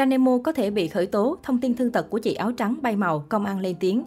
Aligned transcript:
Trang 0.00 0.08
Nemo 0.08 0.38
có 0.44 0.52
thể 0.52 0.70
bị 0.70 0.88
khởi 0.88 1.06
tố, 1.06 1.36
thông 1.42 1.60
tin 1.60 1.74
thương 1.74 1.90
tật 1.90 2.10
của 2.10 2.18
chị 2.18 2.34
áo 2.34 2.52
trắng 2.52 2.76
bay 2.82 2.96
màu, 2.96 3.24
công 3.28 3.44
an 3.44 3.60
lên 3.60 3.76
tiếng. 3.80 4.04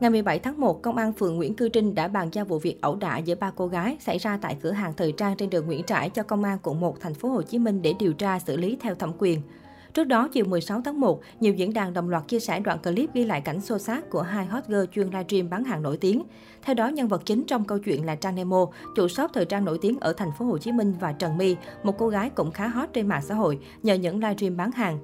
Ngày 0.00 0.10
17 0.10 0.38
tháng 0.38 0.60
1, 0.60 0.82
Công 0.82 0.96
an 0.96 1.12
phường 1.12 1.36
Nguyễn 1.36 1.54
Cư 1.54 1.68
Trinh 1.68 1.94
đã 1.94 2.08
bàn 2.08 2.28
giao 2.32 2.44
vụ 2.44 2.58
việc 2.58 2.80
ẩu 2.80 2.96
đả 2.96 3.18
giữa 3.18 3.34
ba 3.34 3.50
cô 3.56 3.66
gái 3.66 3.96
xảy 4.00 4.18
ra 4.18 4.38
tại 4.42 4.56
cửa 4.60 4.70
hàng 4.70 4.92
thời 4.96 5.12
trang 5.12 5.36
trên 5.36 5.50
đường 5.50 5.66
Nguyễn 5.66 5.82
Trãi 5.84 6.10
cho 6.10 6.22
Công 6.22 6.44
an 6.44 6.58
quận 6.62 6.80
1 6.80 7.00
thành 7.00 7.14
phố 7.14 7.28
Hồ 7.28 7.42
Chí 7.42 7.58
Minh 7.58 7.82
để 7.82 7.94
điều 7.98 8.12
tra 8.12 8.38
xử 8.38 8.56
lý 8.56 8.76
theo 8.80 8.94
thẩm 8.94 9.12
quyền. 9.18 9.40
Trước 9.94 10.04
đó, 10.04 10.28
chiều 10.32 10.44
16 10.44 10.80
tháng 10.84 11.00
1, 11.00 11.20
nhiều 11.40 11.54
diễn 11.54 11.72
đàn 11.72 11.92
đồng 11.92 12.08
loạt 12.08 12.28
chia 12.28 12.40
sẻ 12.40 12.60
đoạn 12.60 12.78
clip 12.78 13.14
ghi 13.14 13.24
lại 13.24 13.40
cảnh 13.40 13.60
xô 13.60 13.78
xát 13.78 14.10
của 14.10 14.22
hai 14.22 14.46
hot 14.46 14.64
girl 14.66 14.84
chuyên 14.92 15.06
livestream 15.06 15.50
bán 15.50 15.64
hàng 15.64 15.82
nổi 15.82 15.96
tiếng. 15.96 16.22
Theo 16.62 16.74
đó, 16.74 16.88
nhân 16.88 17.08
vật 17.08 17.22
chính 17.24 17.44
trong 17.46 17.64
câu 17.64 17.78
chuyện 17.78 18.06
là 18.06 18.14
Trang 18.14 18.34
Nemo, 18.34 18.66
chủ 18.96 19.08
shop 19.08 19.30
thời 19.34 19.44
trang 19.44 19.64
nổi 19.64 19.78
tiếng 19.82 20.00
ở 20.00 20.12
thành 20.12 20.30
phố 20.38 20.44
Hồ 20.44 20.58
Chí 20.58 20.72
Minh 20.72 20.94
và 21.00 21.12
Trần 21.12 21.38
My, 21.38 21.56
một 21.82 21.98
cô 21.98 22.08
gái 22.08 22.30
cũng 22.30 22.50
khá 22.50 22.66
hot 22.66 22.88
trên 22.92 23.08
mạng 23.08 23.22
xã 23.22 23.34
hội 23.34 23.58
nhờ 23.82 23.94
những 23.94 24.16
livestream 24.16 24.56
bán 24.56 24.70
hàng. 24.72 24.98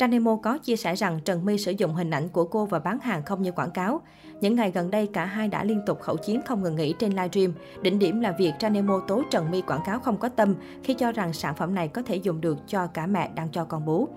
Trang 0.00 0.10
Nemo 0.10 0.36
có 0.36 0.58
chia 0.58 0.76
sẻ 0.76 0.94
rằng 0.94 1.20
Trần 1.24 1.44
My 1.44 1.58
sử 1.58 1.72
dụng 1.72 1.94
hình 1.94 2.10
ảnh 2.10 2.28
của 2.28 2.44
cô 2.44 2.66
và 2.66 2.78
bán 2.78 3.00
hàng 3.00 3.22
không 3.22 3.42
như 3.42 3.52
quảng 3.52 3.70
cáo. 3.70 4.00
Những 4.40 4.56
ngày 4.56 4.70
gần 4.70 4.90
đây, 4.90 5.06
cả 5.12 5.24
hai 5.24 5.48
đã 5.48 5.64
liên 5.64 5.80
tục 5.86 6.00
khẩu 6.00 6.16
chiến 6.16 6.40
không 6.46 6.62
ngừng 6.62 6.76
nghỉ 6.76 6.94
trên 6.98 7.10
livestream. 7.10 7.52
Đỉnh 7.82 7.98
điểm 7.98 8.20
là 8.20 8.32
việc 8.38 8.52
Trang 8.58 8.72
Nemo 8.72 9.00
tố 9.08 9.22
Trần 9.30 9.50
My 9.50 9.60
quảng 9.60 9.80
cáo 9.86 10.00
không 10.00 10.16
có 10.16 10.28
tâm 10.28 10.54
khi 10.84 10.94
cho 10.94 11.12
rằng 11.12 11.32
sản 11.32 11.54
phẩm 11.54 11.74
này 11.74 11.88
có 11.88 12.02
thể 12.02 12.16
dùng 12.16 12.40
được 12.40 12.58
cho 12.66 12.86
cả 12.86 13.06
mẹ 13.06 13.30
đang 13.34 13.48
cho 13.48 13.64
con 13.64 13.84
bú. 13.84 14.08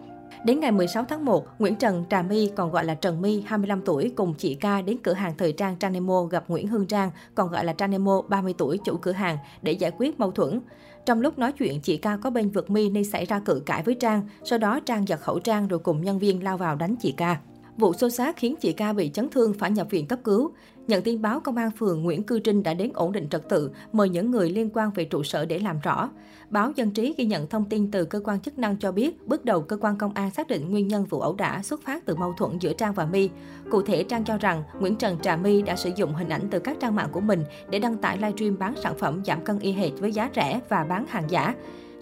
Đến 0.45 0.59
ngày 0.59 0.71
16 0.71 1.05
tháng 1.09 1.25
1, 1.25 1.45
Nguyễn 1.59 1.75
Trần 1.75 2.05
Trà 2.09 2.21
My, 2.21 2.51
còn 2.55 2.71
gọi 2.71 2.85
là 2.85 2.95
Trần 2.95 3.21
My, 3.21 3.43
25 3.47 3.81
tuổi, 3.81 4.13
cùng 4.15 4.33
chị 4.33 4.55
Ca 4.55 4.81
đến 4.81 4.97
cửa 5.03 5.13
hàng 5.13 5.33
thời 5.37 5.51
trang 5.51 5.79
Tranemo 5.79 6.23
gặp 6.23 6.43
Nguyễn 6.47 6.67
Hương 6.67 6.85
Trang, 6.85 7.11
còn 7.35 7.49
gọi 7.49 7.65
là 7.65 7.73
Tranemo, 7.73 8.21
30 8.27 8.53
tuổi, 8.57 8.79
chủ 8.85 8.97
cửa 8.97 9.11
hàng, 9.11 9.37
để 9.61 9.71
giải 9.71 9.91
quyết 9.97 10.19
mâu 10.19 10.31
thuẫn. 10.31 10.61
Trong 11.05 11.21
lúc 11.21 11.37
nói 11.37 11.51
chuyện, 11.51 11.81
chị 11.81 11.97
Ca 11.97 12.17
có 12.17 12.29
bên 12.29 12.49
vượt 12.49 12.69
My 12.69 12.89
nên 12.89 13.03
xảy 13.03 13.25
ra 13.25 13.39
cự 13.39 13.61
cãi 13.65 13.83
với 13.83 13.95
Trang. 13.95 14.27
Sau 14.43 14.59
đó 14.59 14.79
Trang 14.85 15.07
giật 15.07 15.19
khẩu 15.19 15.39
Trang 15.39 15.67
rồi 15.67 15.79
cùng 15.79 16.01
nhân 16.01 16.19
viên 16.19 16.43
lao 16.43 16.57
vào 16.57 16.75
đánh 16.75 16.95
chị 17.01 17.13
Ca. 17.17 17.39
Vụ 17.77 17.93
xô 17.93 18.09
xát 18.09 18.37
khiến 18.37 18.55
chị 18.61 18.73
Ca 18.73 18.93
bị 18.93 19.09
chấn 19.13 19.29
thương 19.29 19.53
phải 19.53 19.71
nhập 19.71 19.87
viện 19.89 20.07
cấp 20.07 20.19
cứu. 20.23 20.51
Nhận 20.87 21.03
tin 21.03 21.21
báo, 21.21 21.39
công 21.39 21.57
an 21.57 21.71
phường 21.71 22.03
Nguyễn 22.03 22.23
Cư 22.23 22.39
Trinh 22.39 22.63
đã 22.63 22.73
đến 22.73 22.91
ổn 22.93 23.11
định 23.11 23.29
trật 23.29 23.49
tự, 23.49 23.71
mời 23.91 24.09
những 24.09 24.31
người 24.31 24.49
liên 24.49 24.69
quan 24.73 24.91
về 24.95 25.05
trụ 25.05 25.23
sở 25.23 25.45
để 25.45 25.59
làm 25.59 25.79
rõ. 25.79 26.09
Báo 26.49 26.71
Dân 26.75 26.91
trí 26.91 27.13
ghi 27.17 27.25
nhận 27.25 27.47
thông 27.47 27.65
tin 27.69 27.91
từ 27.91 28.05
cơ 28.05 28.19
quan 28.23 28.39
chức 28.39 28.59
năng 28.59 28.77
cho 28.77 28.91
biết, 28.91 29.27
bước 29.27 29.45
đầu 29.45 29.61
cơ 29.61 29.77
quan 29.81 29.97
công 29.97 30.13
an 30.13 30.31
xác 30.31 30.47
định 30.47 30.71
nguyên 30.71 30.87
nhân 30.87 31.05
vụ 31.05 31.19
ẩu 31.19 31.35
đả 31.35 31.61
xuất 31.63 31.81
phát 31.81 32.05
từ 32.05 32.15
mâu 32.15 32.33
thuẫn 32.33 32.57
giữa 32.59 32.73
Trang 32.73 32.93
và 32.93 33.05
My. 33.05 33.29
Cụ 33.71 33.81
thể, 33.81 34.03
Trang 34.03 34.23
cho 34.23 34.37
rằng 34.37 34.63
Nguyễn 34.79 34.95
Trần 34.95 35.17
Trà 35.21 35.35
My 35.35 35.61
đã 35.61 35.75
sử 35.75 35.91
dụng 35.95 36.13
hình 36.13 36.29
ảnh 36.29 36.47
từ 36.51 36.59
các 36.59 36.77
trang 36.79 36.95
mạng 36.95 37.09
của 37.11 37.21
mình 37.21 37.43
để 37.69 37.79
đăng 37.79 37.97
tải 37.97 38.17
livestream 38.17 38.59
bán 38.59 38.73
sản 38.83 38.97
phẩm 38.97 39.21
giảm 39.25 39.43
cân 39.43 39.59
y 39.59 39.71
hệt 39.71 39.91
với 39.99 40.11
giá 40.11 40.29
rẻ 40.35 40.59
và 40.69 40.83
bán 40.83 41.05
hàng 41.09 41.29
giả. 41.29 41.55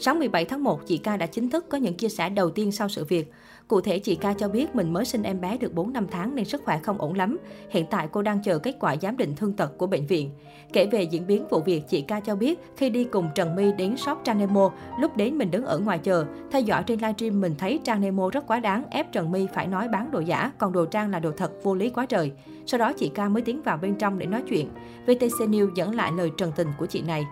Sáng 0.04 0.20
17 0.20 0.46
tháng 0.46 0.64
1, 0.64 0.88
chị 0.88 0.98
Ca 0.98 1.18
đã 1.18 1.26
chính 1.26 1.50
thức 1.50 1.66
có 1.70 1.78
những 1.78 1.94
chia 1.94 2.10
sẻ 2.10 2.30
đầu 2.30 2.50
tiên 2.50 2.72
sau 2.72 2.90
sự 2.90 3.06
việc. 3.06 3.32
Cụ 3.68 3.82
thể, 3.82 4.00
chị 4.00 4.16
Ca 4.16 4.34
cho 4.34 4.48
biết 4.48 4.76
mình 4.76 4.94
mới 4.94 5.06
sinh 5.06 5.24
em 5.24 5.42
bé 5.42 5.58
được 5.58 5.74
4 5.74 5.94
năm 5.94 6.08
tháng 6.12 6.36
nên 6.36 6.46
sức 6.46 6.62
khỏe 6.66 6.80
không 6.84 7.02
ổn 7.02 7.14
lắm. 7.14 7.38
Hiện 7.70 7.86
tại 7.90 8.08
cô 8.12 8.22
đang 8.22 8.44
chờ 8.44 8.60
kết 8.60 8.76
quả 8.80 8.96
giám 9.02 9.18
định 9.18 9.36
thương 9.36 9.54
tật 9.54 9.78
của 9.78 9.88
bệnh 9.88 10.06
viện. 10.06 10.30
Kể 10.74 10.86
về 10.86 11.04
diễn 11.04 11.28
biến 11.28 11.46
vụ 11.50 11.60
việc, 11.60 11.84
chị 11.90 12.02
Ca 12.02 12.20
cho 12.20 12.36
biết 12.36 12.60
khi 12.78 12.90
đi 12.90 13.04
cùng 13.04 13.30
Trần 13.36 13.56
My 13.56 13.72
đến 13.78 13.98
shop 13.98 14.18
Trang 14.24 14.38
Nemo, 14.38 14.72
lúc 15.00 15.18
đến 15.18 15.38
mình 15.38 15.52
đứng 15.52 15.66
ở 15.66 15.80
ngoài 15.80 16.00
chờ. 16.00 16.26
Theo 16.52 16.62
dõi 16.62 16.84
trên 16.88 17.00
livestream 17.00 17.42
mình 17.42 17.56
thấy 17.58 17.80
Trang 17.84 18.02
Nemo 18.02 18.30
rất 18.30 18.48
quá 18.48 18.60
đáng, 18.60 18.84
ép 18.90 19.12
Trần 19.12 19.32
My 19.32 19.48
phải 19.54 19.68
nói 19.68 19.88
bán 19.88 20.12
đồ 20.12 20.20
giả, 20.20 20.52
còn 20.58 20.74
đồ 20.74 20.86
Trang 20.86 21.12
là 21.12 21.20
đồ 21.20 21.32
thật, 21.32 21.52
vô 21.64 21.76
lý 21.76 21.90
quá 21.90 22.06
trời. 22.06 22.32
Sau 22.66 22.78
đó 22.78 22.94
chị 22.94 23.12
Ca 23.16 23.30
mới 23.30 23.42
tiến 23.42 23.62
vào 23.62 23.78
bên 23.78 23.96
trong 23.96 24.20
để 24.20 24.26
nói 24.26 24.44
chuyện. 24.50 24.70
VTC 25.06 25.50
News 25.50 25.74
dẫn 25.76 25.96
lại 25.96 26.12
lời 26.18 26.32
trần 26.38 26.52
tình 26.56 26.68
của 26.80 26.86
chị 26.86 27.02
này. 27.02 27.26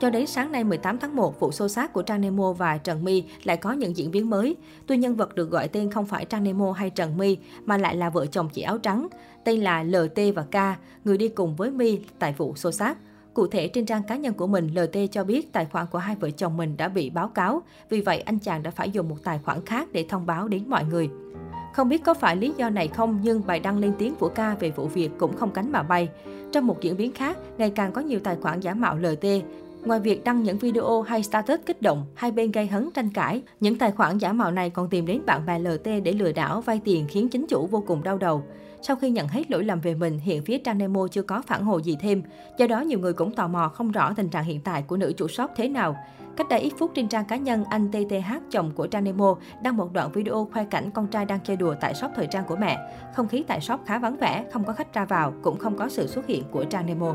Cho 0.00 0.10
đến 0.10 0.26
sáng 0.26 0.52
nay 0.52 0.64
18 0.64 0.98
tháng 0.98 1.16
1, 1.16 1.40
vụ 1.40 1.52
xô 1.52 1.68
xát 1.68 1.92
của 1.92 2.02
Trang 2.02 2.20
Nemo 2.20 2.52
và 2.52 2.78
Trần 2.78 3.04
My 3.04 3.24
lại 3.44 3.56
có 3.56 3.72
những 3.72 3.96
diễn 3.96 4.10
biến 4.10 4.30
mới. 4.30 4.56
Tuy 4.86 4.96
nhân 4.96 5.16
vật 5.16 5.34
được 5.34 5.50
gọi 5.50 5.68
tên 5.68 5.90
không 5.90 6.06
phải 6.06 6.24
Trang 6.24 6.44
Nemo 6.44 6.72
hay 6.72 6.90
Trần 6.90 7.16
My, 7.16 7.36
mà 7.64 7.78
lại 7.78 7.96
là 7.96 8.10
vợ 8.10 8.26
chồng 8.26 8.48
chị 8.52 8.62
áo 8.62 8.78
trắng. 8.78 9.08
Tên 9.44 9.60
là 9.60 9.82
LT 9.82 10.20
và 10.34 10.42
K, 10.42 10.78
người 11.04 11.18
đi 11.18 11.28
cùng 11.28 11.56
với 11.56 11.70
My 11.70 12.00
tại 12.18 12.34
vụ 12.38 12.54
xô 12.56 12.72
xát. 12.72 12.96
Cụ 13.34 13.46
thể, 13.46 13.68
trên 13.68 13.86
trang 13.86 14.02
cá 14.02 14.16
nhân 14.16 14.34
của 14.34 14.46
mình, 14.46 14.68
LT 14.74 14.98
cho 15.12 15.24
biết 15.24 15.52
tài 15.52 15.64
khoản 15.64 15.86
của 15.90 15.98
hai 15.98 16.16
vợ 16.16 16.30
chồng 16.30 16.56
mình 16.56 16.76
đã 16.76 16.88
bị 16.88 17.10
báo 17.10 17.28
cáo. 17.28 17.62
Vì 17.90 18.00
vậy, 18.00 18.20
anh 18.20 18.38
chàng 18.38 18.62
đã 18.62 18.70
phải 18.70 18.90
dùng 18.90 19.08
một 19.08 19.16
tài 19.24 19.38
khoản 19.44 19.66
khác 19.66 19.88
để 19.92 20.06
thông 20.08 20.26
báo 20.26 20.48
đến 20.48 20.64
mọi 20.66 20.84
người. 20.84 21.08
Không 21.72 21.88
biết 21.88 22.04
có 22.04 22.14
phải 22.14 22.36
lý 22.36 22.52
do 22.56 22.70
này 22.70 22.88
không, 22.88 23.20
nhưng 23.22 23.46
bài 23.46 23.60
đăng 23.60 23.78
lên 23.78 23.92
tiếng 23.98 24.14
của 24.14 24.28
ca 24.28 24.54
về 24.54 24.70
vụ 24.70 24.86
việc 24.86 25.10
cũng 25.18 25.36
không 25.36 25.50
cánh 25.50 25.72
mà 25.72 25.82
bay. 25.82 26.08
Trong 26.52 26.66
một 26.66 26.80
diễn 26.80 26.96
biến 26.96 27.12
khác, 27.12 27.38
ngày 27.58 27.70
càng 27.70 27.92
có 27.92 28.00
nhiều 28.00 28.20
tài 28.24 28.36
khoản 28.36 28.60
giả 28.60 28.74
mạo 28.74 28.98
LT 28.98 29.26
Ngoài 29.84 30.00
việc 30.00 30.24
đăng 30.24 30.42
những 30.42 30.58
video 30.58 31.02
hay 31.02 31.22
status 31.22 31.60
kích 31.66 31.82
động, 31.82 32.06
hai 32.14 32.30
bên 32.30 32.52
gây 32.52 32.66
hấn 32.66 32.90
tranh 32.94 33.10
cãi, 33.10 33.42
những 33.60 33.78
tài 33.78 33.92
khoản 33.92 34.18
giả 34.18 34.32
mạo 34.32 34.50
này 34.50 34.70
còn 34.70 34.88
tìm 34.88 35.06
đến 35.06 35.20
bạn 35.26 35.46
bè 35.46 35.58
LT 35.58 35.84
để 35.84 36.12
lừa 36.12 36.32
đảo 36.32 36.60
vay 36.60 36.80
tiền 36.84 37.06
khiến 37.08 37.28
chính 37.28 37.46
chủ 37.46 37.66
vô 37.66 37.84
cùng 37.86 38.02
đau 38.02 38.18
đầu. 38.18 38.42
Sau 38.82 38.96
khi 38.96 39.10
nhận 39.10 39.28
hết 39.28 39.50
lỗi 39.50 39.64
lầm 39.64 39.80
về 39.80 39.94
mình, 39.94 40.18
hiện 40.18 40.42
phía 40.42 40.58
Trang 40.58 40.78
Nemo 40.78 41.06
chưa 41.08 41.22
có 41.22 41.42
phản 41.46 41.64
hồi 41.64 41.82
gì 41.82 41.96
thêm. 42.00 42.22
Do 42.58 42.66
đó, 42.66 42.80
nhiều 42.80 42.98
người 42.98 43.12
cũng 43.12 43.34
tò 43.34 43.48
mò 43.48 43.68
không 43.68 43.92
rõ 43.92 44.12
tình 44.16 44.28
trạng 44.28 44.44
hiện 44.44 44.60
tại 44.60 44.82
của 44.82 44.96
nữ 44.96 45.12
chủ 45.16 45.28
shop 45.28 45.50
thế 45.56 45.68
nào. 45.68 45.96
Cách 46.36 46.48
đây 46.48 46.60
ít 46.60 46.72
phút 46.78 46.90
trên 46.94 47.08
trang 47.08 47.24
cá 47.24 47.36
nhân, 47.36 47.64
anh 47.70 47.90
TTH, 47.90 48.32
chồng 48.50 48.70
của 48.74 48.86
Trang 48.86 49.04
Nemo, 49.04 49.36
đăng 49.62 49.76
một 49.76 49.92
đoạn 49.92 50.12
video 50.12 50.48
khoe 50.52 50.64
cảnh 50.64 50.90
con 50.90 51.06
trai 51.06 51.24
đang 51.24 51.40
chơi 51.44 51.56
đùa 51.56 51.74
tại 51.80 51.94
shop 51.94 52.10
thời 52.16 52.26
trang 52.26 52.44
của 52.44 52.56
mẹ. 52.56 52.78
Không 53.14 53.28
khí 53.28 53.44
tại 53.46 53.60
shop 53.60 53.80
khá 53.86 53.98
vắng 53.98 54.16
vẻ, 54.16 54.44
không 54.52 54.64
có 54.64 54.72
khách 54.72 54.94
ra 54.94 55.04
vào, 55.04 55.32
cũng 55.42 55.58
không 55.58 55.76
có 55.76 55.88
sự 55.88 56.06
xuất 56.06 56.26
hiện 56.26 56.42
của 56.50 56.64
Trang 56.64 56.86
Nemo. 56.86 57.14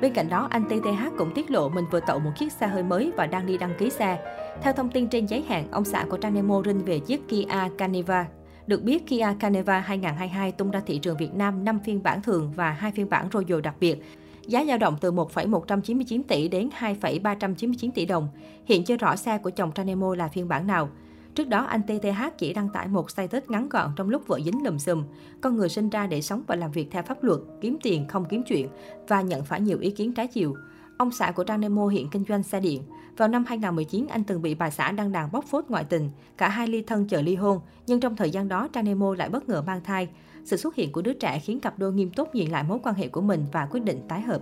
Bên 0.00 0.12
cạnh 0.12 0.28
đó, 0.28 0.48
anh 0.50 0.64
TTH 0.64 1.18
cũng 1.18 1.34
tiết 1.34 1.50
lộ 1.50 1.68
mình 1.68 1.84
vừa 1.90 2.00
tậu 2.00 2.18
một 2.18 2.30
chiếc 2.38 2.52
xe 2.52 2.66
hơi 2.66 2.82
mới 2.82 3.12
và 3.16 3.26
đang 3.26 3.46
đi 3.46 3.58
đăng 3.58 3.74
ký 3.78 3.90
xe. 3.90 4.18
Theo 4.62 4.72
thông 4.72 4.90
tin 4.90 5.08
trên 5.08 5.26
giấy 5.26 5.44
hẹn, 5.48 5.70
ông 5.70 5.84
xã 5.84 6.04
của 6.10 6.16
Trang 6.16 6.34
Nemo 6.34 6.62
rinh 6.64 6.84
về 6.84 6.98
chiếc 6.98 7.28
Kia 7.28 7.42
Carnival. 7.78 8.24
Được 8.66 8.82
biết, 8.82 9.06
Kia 9.06 9.26
Carnival 9.40 9.80
2022 9.80 10.52
tung 10.52 10.70
ra 10.70 10.80
thị 10.86 10.98
trường 10.98 11.16
Việt 11.16 11.34
Nam 11.34 11.64
5 11.64 11.80
phiên 11.84 12.02
bản 12.02 12.22
thường 12.22 12.52
và 12.56 12.70
2 12.70 12.92
phiên 12.92 13.08
bản 13.08 13.28
Royal 13.32 13.60
đặc 13.60 13.74
biệt. 13.80 14.02
Giá 14.46 14.64
dao 14.64 14.78
động 14.78 14.96
từ 15.00 15.10
1,199 15.10 16.22
tỷ 16.22 16.48
đến 16.48 16.68
2,399 16.72 17.90
tỷ 17.90 18.06
đồng. 18.06 18.28
Hiện 18.64 18.84
chưa 18.84 18.96
rõ 18.96 19.16
xe 19.16 19.38
của 19.38 19.50
chồng 19.50 19.72
Tranemo 19.72 20.14
là 20.14 20.28
phiên 20.28 20.48
bản 20.48 20.66
nào. 20.66 20.88
Trước 21.34 21.48
đó, 21.48 21.64
anh 21.64 21.82
TTH 21.82 22.38
chỉ 22.38 22.52
đăng 22.52 22.68
tải 22.68 22.88
một 22.88 23.10
status 23.10 23.42
ngắn 23.48 23.68
gọn 23.68 23.90
trong 23.96 24.08
lúc 24.08 24.26
vợ 24.26 24.40
dính 24.44 24.64
lùm 24.64 24.78
xùm. 24.78 25.04
Con 25.40 25.56
người 25.56 25.68
sinh 25.68 25.90
ra 25.90 26.06
để 26.06 26.22
sống 26.22 26.42
và 26.46 26.56
làm 26.56 26.70
việc 26.70 26.88
theo 26.90 27.02
pháp 27.02 27.22
luật, 27.24 27.40
kiếm 27.60 27.76
tiền 27.82 28.08
không 28.08 28.24
kiếm 28.24 28.42
chuyện 28.42 28.68
và 29.08 29.20
nhận 29.20 29.44
phải 29.44 29.60
nhiều 29.60 29.78
ý 29.78 29.90
kiến 29.90 30.14
trái 30.14 30.26
chiều. 30.26 30.54
Ông 30.98 31.10
xã 31.10 31.30
của 31.30 31.44
Trang 31.44 31.60
Nemo 31.60 31.86
hiện 31.86 32.08
kinh 32.10 32.24
doanh 32.28 32.42
xe 32.42 32.60
điện. 32.60 32.82
Vào 33.16 33.28
năm 33.28 33.44
2019, 33.44 34.06
anh 34.06 34.24
từng 34.24 34.42
bị 34.42 34.54
bà 34.54 34.70
xã 34.70 34.92
đăng 34.92 35.12
đàn 35.12 35.32
bóc 35.32 35.44
phốt 35.44 35.64
ngoại 35.68 35.84
tình. 35.84 36.10
Cả 36.36 36.48
hai 36.48 36.66
ly 36.66 36.82
thân 36.82 37.08
chờ 37.08 37.22
ly 37.22 37.34
hôn, 37.34 37.60
nhưng 37.86 38.00
trong 38.00 38.16
thời 38.16 38.30
gian 38.30 38.48
đó, 38.48 38.68
Trang 38.72 38.84
Nemo 38.84 39.14
lại 39.14 39.28
bất 39.28 39.48
ngờ 39.48 39.62
mang 39.66 39.84
thai. 39.84 40.08
Sự 40.44 40.56
xuất 40.56 40.74
hiện 40.74 40.92
của 40.92 41.02
đứa 41.02 41.12
trẻ 41.12 41.38
khiến 41.38 41.60
cặp 41.60 41.78
đôi 41.78 41.92
nghiêm 41.92 42.10
túc 42.10 42.34
nhìn 42.34 42.50
lại 42.50 42.64
mối 42.68 42.78
quan 42.82 42.94
hệ 42.94 43.08
của 43.08 43.20
mình 43.20 43.46
và 43.52 43.66
quyết 43.70 43.84
định 43.84 44.00
tái 44.08 44.20
hợp. 44.20 44.40